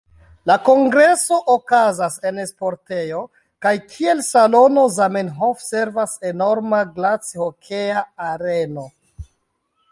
[0.49, 3.21] La kongreso okazas en sportejo,
[3.67, 8.91] kaj kiel salono Zamenhof servas enorma glacihokea areno.